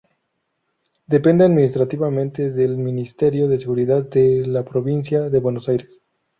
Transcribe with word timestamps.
Depende 1.05 1.43
administrativamente 1.45 2.49
del 2.49 2.75
Ministerio 2.75 3.47
de 3.47 3.59
Seguridad 3.59 4.01
de 4.01 4.47
la 4.47 4.65
provincia 4.65 5.29
de 5.29 5.39
Buenos 5.39 5.69
Aires. 5.69 6.01